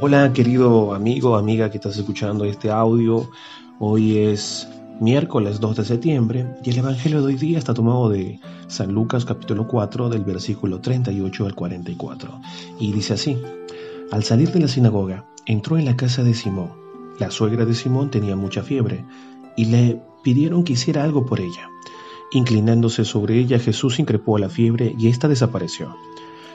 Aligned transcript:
Hola 0.00 0.32
querido 0.32 0.94
amigo, 0.94 1.34
amiga 1.34 1.72
que 1.72 1.78
estás 1.78 1.96
escuchando 1.96 2.44
este 2.44 2.70
audio. 2.70 3.28
Hoy 3.80 4.18
es 4.18 4.68
miércoles 5.00 5.58
2 5.58 5.76
de 5.76 5.84
septiembre 5.84 6.46
y 6.62 6.70
el 6.70 6.78
Evangelio 6.78 7.20
de 7.20 7.26
hoy 7.26 7.34
día 7.34 7.58
está 7.58 7.74
tomado 7.74 8.08
de 8.08 8.38
San 8.68 8.92
Lucas 8.92 9.24
capítulo 9.24 9.66
4 9.66 10.08
del 10.08 10.22
versículo 10.22 10.80
38 10.80 11.46
al 11.46 11.54
44. 11.56 12.40
Y 12.78 12.92
dice 12.92 13.14
así, 13.14 13.42
al 14.12 14.22
salir 14.22 14.52
de 14.52 14.60
la 14.60 14.68
sinagoga, 14.68 15.26
entró 15.46 15.76
en 15.76 15.84
la 15.84 15.96
casa 15.96 16.22
de 16.22 16.34
Simón. 16.34 16.70
La 17.18 17.32
suegra 17.32 17.64
de 17.64 17.74
Simón 17.74 18.12
tenía 18.12 18.36
mucha 18.36 18.62
fiebre 18.62 19.04
y 19.56 19.64
le 19.64 20.00
pidieron 20.22 20.62
que 20.62 20.74
hiciera 20.74 21.02
algo 21.02 21.26
por 21.26 21.40
ella. 21.40 21.70
Inclinándose 22.30 23.04
sobre 23.04 23.36
ella, 23.40 23.58
Jesús 23.58 23.98
increpó 23.98 24.36
a 24.36 24.40
la 24.40 24.48
fiebre 24.48 24.94
y 24.96 25.08
ésta 25.08 25.26
desapareció. 25.26 25.96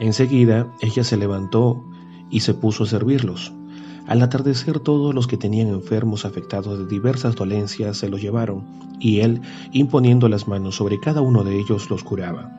Enseguida 0.00 0.66
ella 0.80 1.04
se 1.04 1.16
levantó 1.16 1.84
y 2.30 2.40
se 2.40 2.54
puso 2.54 2.84
a 2.84 2.86
servirlos. 2.86 3.52
Al 4.06 4.22
atardecer 4.22 4.80
todos 4.80 5.14
los 5.14 5.26
que 5.26 5.36
tenían 5.36 5.68
enfermos 5.68 6.24
afectados 6.24 6.78
de 6.78 6.86
diversas 6.86 7.34
dolencias 7.34 7.98
se 7.98 8.08
los 8.08 8.22
llevaron, 8.22 8.64
y 8.98 9.20
él, 9.20 9.42
imponiendo 9.72 10.30
las 10.30 10.48
manos 10.48 10.76
sobre 10.76 10.98
cada 10.98 11.20
uno 11.20 11.44
de 11.44 11.58
ellos, 11.58 11.90
los 11.90 12.04
curaba. 12.04 12.50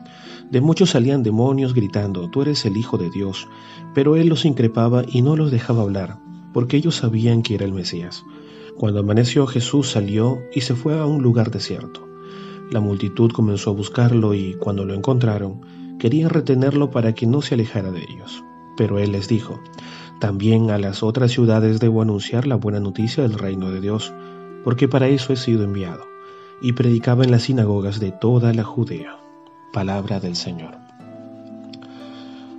De 0.48 0.60
muchos 0.60 0.90
salían 0.90 1.24
demonios 1.24 1.74
gritando, 1.74 2.30
Tú 2.30 2.42
eres 2.42 2.64
el 2.66 2.76
Hijo 2.76 2.98
de 2.98 3.10
Dios, 3.10 3.48
pero 3.94 4.14
él 4.14 4.28
los 4.28 4.44
increpaba 4.44 5.02
y 5.06 5.22
no 5.22 5.34
los 5.34 5.50
dejaba 5.50 5.82
hablar, 5.82 6.18
porque 6.52 6.76
ellos 6.76 6.94
sabían 6.94 7.42
que 7.42 7.56
era 7.56 7.64
el 7.64 7.72
Mesías. 7.72 8.24
Cuando 8.76 9.00
amaneció 9.00 9.46
Jesús 9.46 9.90
salió 9.90 10.38
y 10.54 10.60
se 10.62 10.74
fue 10.74 10.98
a 10.98 11.04
un 11.04 11.20
lugar 11.22 11.50
desierto. 11.50 12.06
La 12.70 12.80
multitud 12.80 13.32
comenzó 13.32 13.70
a 13.70 13.74
buscarlo 13.74 14.34
y 14.34 14.54
cuando 14.54 14.84
lo 14.84 14.94
encontraron, 14.94 15.60
querían 15.98 16.30
retenerlo 16.30 16.90
para 16.92 17.12
que 17.12 17.26
no 17.26 17.42
se 17.42 17.54
alejara 17.54 17.90
de 17.90 18.04
ellos. 18.04 18.44
Pero 18.76 18.98
él 18.98 19.12
les 19.12 19.28
dijo, 19.28 19.60
también 20.20 20.70
a 20.70 20.78
las 20.78 21.02
otras 21.02 21.32
ciudades 21.32 21.80
debo 21.80 22.02
anunciar 22.02 22.46
la 22.46 22.56
buena 22.56 22.80
noticia 22.80 23.22
del 23.22 23.38
reino 23.38 23.70
de 23.70 23.80
Dios, 23.80 24.12
porque 24.64 24.88
para 24.88 25.08
eso 25.08 25.32
he 25.32 25.36
sido 25.36 25.64
enviado. 25.64 26.04
Y 26.60 26.72
predicaba 26.72 27.24
en 27.24 27.30
las 27.30 27.44
sinagogas 27.44 28.00
de 28.00 28.12
toda 28.12 28.52
la 28.52 28.64
Judea. 28.64 29.18
Palabra 29.72 30.20
del 30.20 30.36
Señor. 30.36 30.76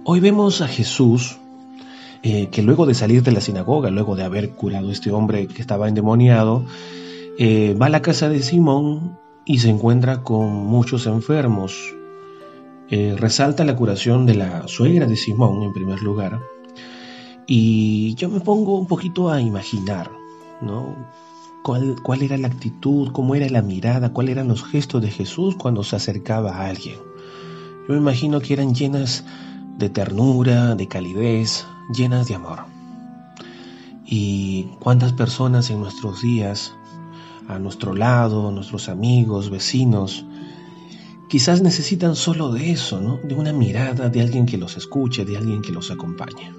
Hoy 0.04 0.20
vemos 0.20 0.62
a 0.62 0.68
Jesús 0.68 1.38
eh, 2.24 2.48
que 2.52 2.64
luego 2.64 2.86
de 2.86 2.94
salir 2.94 3.22
de 3.24 3.32
la 3.32 3.42
sinagoga, 3.42 3.90
luego 3.90 4.16
de 4.16 4.24
haber 4.24 4.52
curado 4.52 4.90
a 4.90 4.92
este 4.92 5.12
hombre 5.12 5.48
que 5.48 5.62
estaba 5.62 5.88
endemoniado, 5.88 6.66
eh, 7.38 7.76
va 7.80 7.88
a 7.88 7.90
la 7.90 8.02
casa 8.02 8.30
de 8.30 8.42
Simón 8.42 9.18
y 9.46 9.60
se 9.60 9.70
encuentra 9.70 10.24
con 10.24 10.52
muchos 10.52 11.08
enfermos, 11.08 11.96
eh, 12.92 13.16
resalta 13.18 13.64
la 13.64 13.78
curación 13.78 14.26
de 14.26 14.36
la 14.36 14.68
suegra 14.68 15.06
de 15.08 15.16
Simón 15.16 15.64
en 15.64 15.72
primer 15.72 16.04
lugar. 16.04 16.42
Y 17.48 18.16
yo 18.16 18.28
me 18.28 18.42
pongo 18.42 18.78
un 18.78 18.86
poquito 18.86 19.30
a 19.30 19.40
imaginar, 19.40 20.12
¿no? 20.60 20.98
¿Cuál, 21.64 21.96
¿Cuál 22.04 22.22
era 22.22 22.38
la 22.38 22.48
actitud, 22.48 23.14
cómo 23.14 23.34
era 23.34 23.48
la 23.48 23.62
mirada, 23.62 24.12
cuáles 24.12 24.34
eran 24.34 24.50
los 24.50 24.66
gestos 24.66 25.02
de 25.02 25.10
Jesús 25.10 25.56
cuando 25.56 25.84
se 25.84 25.96
acercaba 25.96 26.58
a 26.58 26.68
alguien? 26.68 26.98
Yo 27.88 27.94
me 27.94 27.98
imagino 27.98 28.42
que 28.42 28.54
eran 28.54 28.76
llenas 28.76 29.24
de 29.78 29.90
ternura, 29.90 30.76
de 30.76 30.88
calidez, 30.90 31.66
llenas 31.96 32.28
de 32.28 32.36
amor. 32.36 32.66
Y 34.06 34.64
cuántas 34.82 35.14
personas 35.14 35.70
en 35.70 35.80
nuestros 35.80 36.22
días, 36.22 36.74
a 37.48 37.58
nuestro 37.58 37.94
lado, 37.96 38.52
nuestros 38.52 38.90
amigos, 38.90 39.50
vecinos, 39.50 40.26
quizás 41.32 41.62
necesitan 41.62 42.18
solo 42.18 42.52
de 42.52 42.72
eso, 42.72 43.00
¿no? 43.00 43.18
De 43.24 43.36
una 43.36 43.54
mirada, 43.54 44.10
de 44.10 44.20
alguien 44.20 44.46
que 44.46 44.58
los 44.58 44.76
escuche, 44.76 45.24
de 45.24 45.38
alguien 45.38 45.62
que 45.62 45.72
los 45.72 45.90
acompañe. 45.90 46.52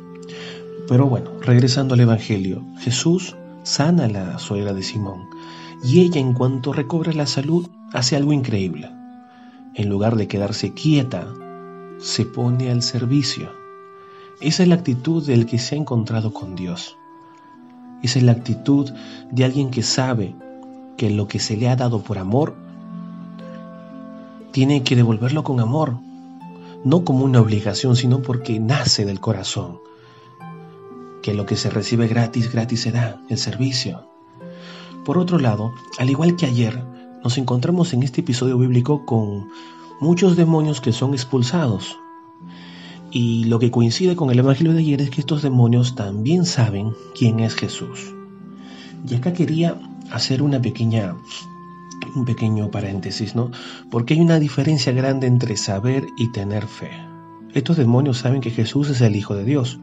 Pero 0.88 1.10
bueno, 1.10 1.30
regresando 1.42 1.92
al 1.92 2.00
Evangelio, 2.00 2.64
Jesús 2.78 3.36
sana 3.64 4.06
a 4.06 4.08
la 4.08 4.38
suegra 4.38 4.72
de 4.72 4.82
Simón 4.82 5.28
y 5.84 6.00
ella 6.00 6.22
en 6.22 6.32
cuanto 6.32 6.72
recobra 6.72 7.12
la 7.12 7.26
salud 7.26 7.68
hace 7.92 8.16
algo 8.16 8.32
increíble. 8.32 8.90
En 9.74 9.90
lugar 9.90 10.16
de 10.16 10.26
quedarse 10.26 10.72
quieta, 10.72 11.28
se 11.98 12.24
pone 12.24 12.70
al 12.70 12.80
servicio. 12.80 13.50
Esa 14.40 14.62
es 14.62 14.70
la 14.70 14.76
actitud 14.76 15.22
del 15.26 15.44
que 15.44 15.58
se 15.58 15.74
ha 15.74 15.78
encontrado 15.78 16.32
con 16.32 16.56
Dios. 16.56 16.96
Esa 18.02 18.18
es 18.18 18.24
la 18.24 18.32
actitud 18.32 18.90
de 19.30 19.44
alguien 19.44 19.70
que 19.70 19.82
sabe 19.82 20.34
que 20.96 21.10
lo 21.10 21.28
que 21.28 21.40
se 21.40 21.58
le 21.58 21.68
ha 21.68 21.76
dado 21.76 22.00
por 22.00 22.16
amor 22.16 22.61
tiene 24.52 24.82
que 24.82 24.96
devolverlo 24.96 25.42
con 25.42 25.60
amor, 25.60 25.96
no 26.84 27.04
como 27.04 27.24
una 27.24 27.40
obligación, 27.40 27.96
sino 27.96 28.22
porque 28.22 28.60
nace 28.60 29.04
del 29.04 29.20
corazón. 29.20 29.78
Que 31.22 31.34
lo 31.34 31.46
que 31.46 31.56
se 31.56 31.70
recibe 31.70 32.06
gratis, 32.06 32.52
gratis 32.52 32.82
se 32.82 32.92
da, 32.92 33.20
el 33.28 33.38
servicio. 33.38 34.06
Por 35.04 35.18
otro 35.18 35.38
lado, 35.38 35.72
al 35.98 36.10
igual 36.10 36.36
que 36.36 36.46
ayer, 36.46 36.82
nos 37.24 37.38
encontramos 37.38 37.92
en 37.92 38.02
este 38.02 38.20
episodio 38.20 38.58
bíblico 38.58 39.04
con 39.06 39.48
muchos 40.00 40.36
demonios 40.36 40.80
que 40.80 40.92
son 40.92 41.14
expulsados. 41.14 41.96
Y 43.10 43.44
lo 43.44 43.58
que 43.58 43.70
coincide 43.70 44.16
con 44.16 44.30
el 44.30 44.38
Evangelio 44.38 44.72
de 44.72 44.80
ayer 44.80 45.00
es 45.00 45.10
que 45.10 45.20
estos 45.20 45.42
demonios 45.42 45.94
también 45.94 46.44
saben 46.44 46.94
quién 47.14 47.40
es 47.40 47.54
Jesús. 47.54 48.14
Y 49.08 49.14
acá 49.14 49.32
quería 49.32 49.80
hacer 50.10 50.42
una 50.42 50.60
pequeña 50.60 51.16
un 52.14 52.24
pequeño 52.24 52.70
paréntesis, 52.70 53.34
¿no? 53.34 53.50
Porque 53.90 54.14
hay 54.14 54.20
una 54.20 54.38
diferencia 54.38 54.92
grande 54.92 55.26
entre 55.26 55.56
saber 55.56 56.06
y 56.16 56.32
tener 56.32 56.66
fe. 56.66 56.90
Estos 57.54 57.76
demonios 57.76 58.18
saben 58.18 58.40
que 58.40 58.50
Jesús 58.50 58.88
es 58.90 59.00
el 59.00 59.16
Hijo 59.16 59.34
de 59.34 59.44
Dios, 59.44 59.78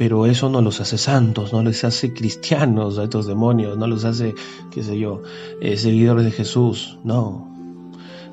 pero 0.00 0.24
eso 0.24 0.48
no 0.48 0.62
los 0.62 0.80
hace 0.80 0.96
santos, 0.96 1.52
no 1.52 1.62
les 1.62 1.84
hace 1.84 2.14
cristianos 2.14 2.98
a 2.98 3.04
estos 3.04 3.26
demonios, 3.26 3.76
no 3.76 3.86
los 3.86 4.04
hace, 4.06 4.34
qué 4.70 4.82
sé 4.82 4.98
yo, 4.98 5.20
eh, 5.60 5.76
seguidores 5.76 6.24
de 6.24 6.30
Jesús, 6.30 6.98
no. 7.04 7.48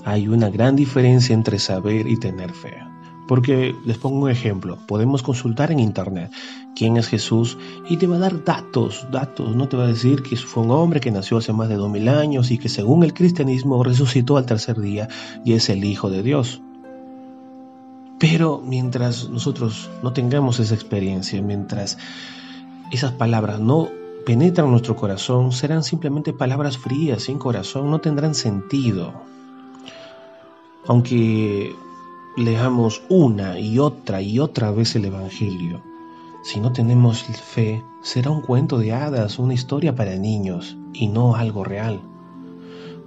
Hay 0.06 0.30
una 0.30 0.50
gran 0.50 0.78
diferencia 0.78 1.34
entre 1.34 1.60
saber 1.60 2.08
y 2.08 2.18
tener 2.18 2.54
fe. 2.54 2.78
Porque 3.28 3.76
les 3.86 3.98
pongo 3.98 4.18
un 4.20 4.30
ejemplo, 4.30 4.78
podemos 4.88 5.22
consultar 5.22 5.72
en 5.72 5.80
internet 5.80 6.32
quién 6.76 6.96
es 6.96 7.08
Jesús 7.08 7.58
y 7.90 7.98
te 7.98 8.08
va 8.08 8.16
a 8.16 8.20
dar 8.20 8.44
datos, 8.44 9.06
datos, 9.12 9.56
no 9.56 9.68
te 9.68 9.76
va 9.76 9.84
a 9.84 9.88
decir 9.88 10.24
que 10.24 10.38
fue 10.38 10.64
un 10.64 10.72
hombre 10.72 11.00
que 11.00 11.12
nació 11.12 11.38
hace 11.38 11.52
más 11.52 11.68
de 11.68 11.76
dos 11.76 11.90
mil 11.90 12.08
años 12.08 12.52
y 12.52 12.58
que 12.58 12.70
según 12.70 13.04
el 13.04 13.14
cristianismo 13.14 13.84
resucitó 13.84 14.38
al 14.38 14.46
tercer 14.46 14.80
día 14.80 15.10
y 15.44 15.54
es 15.54 15.70
el 15.70 15.84
Hijo 15.84 16.10
de 16.10 16.24
Dios. 16.24 16.62
Pero 18.20 18.62
mientras 18.66 19.30
nosotros 19.30 19.90
no 20.02 20.14
tengamos 20.14 20.60
esa 20.60 20.74
experiencia, 20.74 21.42
mientras 21.42 21.98
esas 22.92 23.12
palabras 23.12 23.60
no 23.60 23.90
penetran 24.26 24.72
nuestro 24.72 24.96
corazón, 24.96 25.52
serán 25.52 25.84
simplemente 25.84 26.34
palabras 26.34 26.78
frías, 26.78 27.24
sin 27.24 27.38
corazón, 27.38 27.92
no 27.92 28.00
tendrán 28.00 28.36
sentido. 28.36 29.14
Aunque 30.88 31.76
leamos 32.38 33.02
una 33.10 33.60
y 33.60 33.80
otra 33.80 34.22
y 34.22 34.38
otra 34.38 34.70
vez 34.70 34.96
el 34.96 35.06
Evangelio, 35.06 35.82
si 36.44 36.60
no 36.60 36.72
tenemos 36.72 37.24
fe, 37.24 37.84
será 38.04 38.30
un 38.30 38.42
cuento 38.42 38.78
de 38.78 38.94
hadas, 38.94 39.40
una 39.40 39.56
historia 39.56 39.96
para 39.96 40.16
niños 40.16 40.78
y 40.94 41.08
no 41.08 41.36
algo 41.36 41.64
real. 41.64 42.00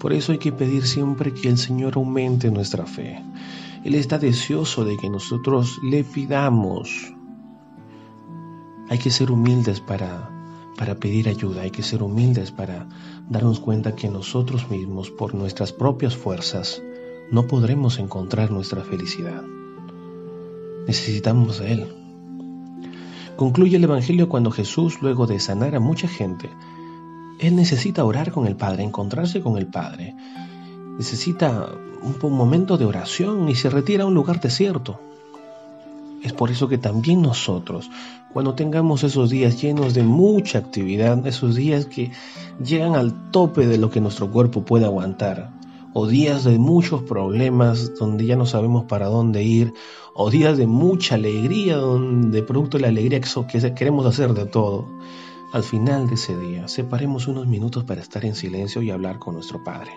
Por 0.01 0.13
eso 0.13 0.33
hay 0.33 0.39
que 0.39 0.51
pedir 0.51 0.85
siempre 0.85 1.33
que 1.33 1.49
el 1.49 1.59
Señor 1.59 1.93
aumente 1.95 2.51
nuestra 2.51 2.87
fe. 2.87 3.23
Él 3.85 3.95
está 3.95 4.19
deseoso 4.19 4.85
de 4.85 4.97
que 4.97 5.09
nosotros 5.09 5.79
le 5.83 6.03
pidamos. 6.03 7.15
Hay 8.89 8.99
que 8.99 9.11
ser 9.11 9.31
humildes 9.31 9.81
para, 9.81 10.29
para 10.77 10.97
pedir 10.97 11.29
ayuda, 11.29 11.63
hay 11.63 11.71
que 11.71 11.85
ser 11.85 12.03
humildes 12.03 12.51
para 12.51 12.89
darnos 13.29 13.61
cuenta 13.61 13.95
que 13.95 14.09
nosotros 14.09 14.69
mismos, 14.69 15.09
por 15.11 15.35
nuestras 15.37 15.73
propias 15.73 16.17
fuerzas, 16.17 16.83
no 17.31 17.47
podremos 17.47 17.99
encontrar 17.99 18.51
nuestra 18.51 18.83
felicidad. 18.83 19.43
Necesitamos 20.87 21.61
de 21.61 21.73
Él. 21.73 21.87
Concluye 23.37 23.77
el 23.77 23.85
Evangelio 23.85 24.29
cuando 24.29 24.51
Jesús, 24.51 25.01
luego 25.01 25.27
de 25.27 25.39
sanar 25.39 25.75
a 25.77 25.81
mucha 25.81 26.09
gente, 26.09 26.51
Él 27.39 27.55
necesita 27.55 28.05
orar 28.05 28.33
con 28.33 28.47
el 28.47 28.57
Padre, 28.57 28.83
encontrarse 28.83 29.41
con 29.41 29.57
el 29.57 29.67
Padre. 29.67 30.15
Necesita 30.99 31.69
un 32.03 32.33
momento 32.33 32.77
de 32.77 32.85
oración 32.85 33.49
y 33.49 33.55
se 33.55 33.71
retira 33.71 34.05
a 34.05 34.07
un 34.07 34.15
lugar 34.15 34.41
desierto. 34.41 35.01
Es 36.23 36.33
por 36.33 36.51
eso 36.51 36.69
que 36.69 36.79
también 36.79 37.23
nosotros, 37.23 37.91
cuando 38.33 38.55
tengamos 38.55 39.05
esos 39.05 39.31
días 39.31 39.61
llenos 39.63 39.95
de 39.95 40.03
mucha 40.03 40.59
actividad, 40.59 41.27
esos 41.27 41.55
días 41.55 41.87
que 41.87 42.11
llegan 42.63 42.95
al 42.95 43.31
tope 43.31 43.67
de 43.67 43.79
lo 43.79 43.91
que 43.91 44.01
nuestro 44.01 44.31
cuerpo 44.31 44.63
puede 44.63 44.85
aguantar, 44.85 45.60
o 45.93 46.07
días 46.07 46.45
de 46.45 46.59
muchos 46.59 47.03
problemas 47.03 47.95
donde 47.99 48.27
ya 48.27 48.37
no 48.37 48.47
sabemos 48.47 48.85
para 48.85 49.07
dónde 49.07 49.43
ir, 49.43 49.75
o 50.15 50.31
días 50.31 50.57
de 50.57 50.67
mucha 50.67 51.17
alegría 51.17 51.77
donde 51.77 52.43
producto 52.43 52.77
de 52.79 52.83
la 52.83 52.89
alegría 52.89 53.21
que 53.21 53.75
queremos 53.75 54.07
hacer 54.07 54.35
de 54.35 54.47
todo. 54.47 54.87
Al 55.53 55.65
final 55.65 56.09
de 56.09 56.15
ese 56.15 56.37
día, 56.39 56.69
separemos 56.69 57.27
unos 57.27 57.47
minutos 57.47 57.85
para 57.85 58.01
estar 58.01 58.25
en 58.25 58.37
silencio 58.37 58.83
y 58.83 58.91
hablar 58.91 59.19
con 59.19 59.35
nuestro 59.35 59.65
Padre, 59.65 59.93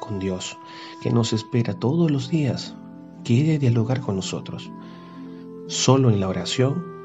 con 0.00 0.18
Dios, 0.18 0.56
que 1.02 1.10
nos 1.10 1.32
espera 1.32 1.74
todos 1.74 2.10
los 2.10 2.30
días, 2.30 2.74
quiere 3.22 3.58
dialogar 3.58 4.00
con 4.00 4.16
nosotros. 4.16 4.70
Solo 5.66 6.10
en 6.10 6.18
la 6.18 6.28
oración 6.28 6.99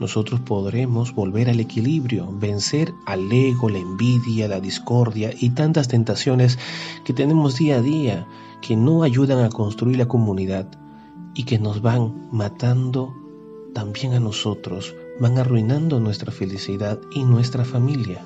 nosotros 0.00 0.40
podremos 0.40 1.14
volver 1.14 1.50
al 1.50 1.60
equilibrio, 1.60 2.32
vencer 2.32 2.94
al 3.06 3.30
ego, 3.30 3.68
la 3.68 3.78
envidia, 3.78 4.48
la 4.48 4.58
discordia 4.58 5.30
y 5.38 5.50
tantas 5.50 5.88
tentaciones 5.88 6.58
que 7.04 7.12
tenemos 7.12 7.56
día 7.58 7.76
a 7.76 7.82
día 7.82 8.26
que 8.62 8.76
no 8.76 9.02
ayudan 9.02 9.44
a 9.44 9.50
construir 9.50 9.98
la 9.98 10.08
comunidad 10.08 10.66
y 11.34 11.44
que 11.44 11.58
nos 11.58 11.82
van 11.82 12.28
matando 12.32 13.14
también 13.74 14.14
a 14.14 14.20
nosotros, 14.20 14.94
van 15.20 15.38
arruinando 15.38 16.00
nuestra 16.00 16.32
felicidad 16.32 16.98
y 17.14 17.24
nuestra 17.24 17.64
familia. 17.64 18.24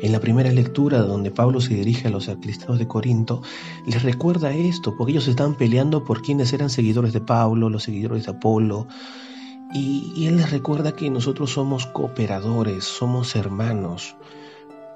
En 0.00 0.12
la 0.12 0.20
primera 0.20 0.50
lectura, 0.50 0.98
donde 1.00 1.30
Pablo 1.30 1.60
se 1.60 1.74
dirige 1.74 2.08
a 2.08 2.10
los 2.10 2.28
cristianos 2.40 2.78
de 2.78 2.86
Corinto, 2.88 3.42
les 3.86 4.02
recuerda 4.02 4.52
esto, 4.52 4.94
porque 4.96 5.12
ellos 5.12 5.28
estaban 5.28 5.54
peleando 5.54 6.04
por 6.04 6.22
quienes 6.22 6.52
eran 6.52 6.70
seguidores 6.70 7.12
de 7.12 7.20
Pablo, 7.20 7.70
los 7.70 7.84
seguidores 7.84 8.24
de 8.24 8.32
Apolo, 8.32 8.86
y, 9.72 10.26
él 10.26 10.36
les 10.36 10.50
recuerda 10.50 10.92
que 10.92 11.10
nosotros 11.10 11.52
somos 11.52 11.86
cooperadores, 11.86 12.84
somos 12.84 13.34
hermanos, 13.36 14.16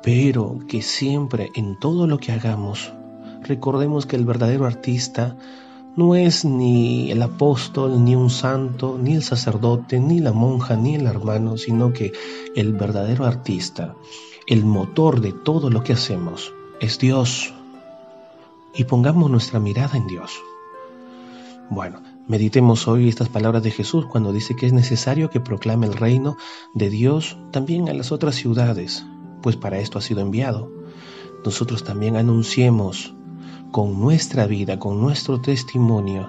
pero 0.02 0.58
que 0.68 0.82
siempre 0.82 1.50
en 1.54 1.78
todo 1.78 2.06
lo 2.06 2.18
que 2.18 2.32
hagamos, 2.32 2.92
recordemos 3.42 4.06
que 4.06 4.16
el 4.16 4.24
verdadero 4.24 4.66
artista 4.66 5.36
no 5.96 6.14
es 6.14 6.44
ni 6.44 7.10
el 7.10 7.20
apóstol, 7.20 8.04
ni 8.04 8.14
un 8.14 8.30
santo, 8.30 8.98
ni 9.00 9.14
el 9.14 9.22
sacerdote, 9.22 9.98
ni 9.98 10.20
la 10.20 10.32
monja, 10.32 10.76
ni 10.76 10.94
el 10.94 11.06
hermano, 11.06 11.56
sino 11.56 11.92
que 11.92 12.12
el 12.54 12.72
verdadero 12.72 13.26
artista, 13.26 13.96
el 14.46 14.64
motor 14.64 15.20
de 15.20 15.32
todo 15.32 15.68
lo 15.68 15.82
que 15.82 15.94
hacemos, 15.94 16.54
es 16.80 16.98
Dios. 16.98 17.52
Y 18.74 18.84
pongamos 18.84 19.30
nuestra 19.30 19.58
mirada 19.58 19.96
en 19.96 20.06
Dios. 20.06 20.40
Bueno, 21.68 22.00
meditemos 22.30 22.86
hoy 22.86 23.08
estas 23.08 23.28
palabras 23.28 23.64
de 23.64 23.72
Jesús 23.72 24.06
cuando 24.06 24.32
dice 24.32 24.54
que 24.54 24.64
es 24.64 24.72
necesario 24.72 25.30
que 25.30 25.40
proclame 25.40 25.88
el 25.88 25.94
reino 25.94 26.36
de 26.74 26.88
Dios 26.88 27.36
también 27.50 27.88
a 27.88 27.92
las 27.92 28.12
otras 28.12 28.36
ciudades, 28.36 29.04
pues 29.42 29.56
para 29.56 29.80
esto 29.80 29.98
ha 29.98 30.00
sido 30.00 30.20
enviado. 30.20 30.70
Nosotros 31.44 31.82
también 31.82 32.14
anunciemos 32.14 33.16
con 33.72 33.98
nuestra 33.98 34.46
vida, 34.46 34.78
con 34.78 35.00
nuestro 35.00 35.40
testimonio, 35.40 36.28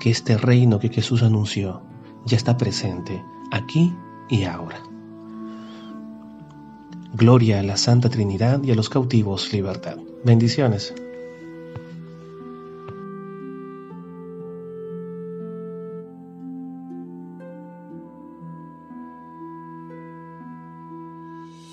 que 0.00 0.10
este 0.10 0.36
reino 0.36 0.80
que 0.80 0.88
Jesús 0.88 1.22
anunció 1.22 1.80
ya 2.24 2.36
está 2.36 2.56
presente 2.56 3.22
aquí 3.52 3.94
y 4.28 4.42
ahora. 4.42 4.80
Gloria 7.14 7.60
a 7.60 7.62
la 7.62 7.76
Santa 7.76 8.10
Trinidad 8.10 8.64
y 8.64 8.72
a 8.72 8.74
los 8.74 8.88
cautivos 8.88 9.52
libertad. 9.52 9.96
Bendiciones. 10.24 10.92